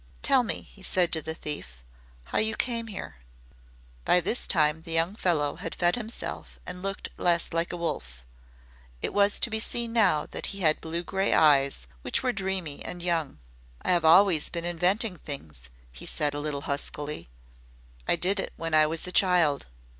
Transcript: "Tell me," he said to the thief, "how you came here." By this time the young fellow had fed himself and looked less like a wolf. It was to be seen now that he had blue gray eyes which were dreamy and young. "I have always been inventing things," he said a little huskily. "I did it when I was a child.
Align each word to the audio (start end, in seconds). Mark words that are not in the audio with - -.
"Tell 0.23 0.41
me," 0.41 0.63
he 0.71 0.81
said 0.81 1.13
to 1.13 1.21
the 1.21 1.35
thief, 1.35 1.83
"how 2.23 2.39
you 2.39 2.55
came 2.55 2.87
here." 2.87 3.17
By 4.03 4.19
this 4.19 4.47
time 4.47 4.81
the 4.81 4.91
young 4.91 5.15
fellow 5.15 5.57
had 5.57 5.75
fed 5.75 5.95
himself 5.95 6.57
and 6.65 6.81
looked 6.81 7.09
less 7.17 7.53
like 7.53 7.71
a 7.71 7.77
wolf. 7.77 8.25
It 9.03 9.13
was 9.13 9.39
to 9.41 9.51
be 9.51 9.59
seen 9.59 9.93
now 9.93 10.25
that 10.31 10.47
he 10.47 10.61
had 10.61 10.81
blue 10.81 11.03
gray 11.03 11.35
eyes 11.35 11.85
which 12.01 12.23
were 12.23 12.33
dreamy 12.33 12.83
and 12.83 13.03
young. 13.03 13.37
"I 13.83 13.91
have 13.91 14.03
always 14.03 14.49
been 14.49 14.65
inventing 14.65 15.17
things," 15.17 15.69
he 15.91 16.07
said 16.07 16.33
a 16.33 16.39
little 16.39 16.61
huskily. 16.61 17.29
"I 18.07 18.15
did 18.15 18.39
it 18.39 18.53
when 18.55 18.73
I 18.73 18.87
was 18.87 19.05
a 19.05 19.11
child. 19.11 19.67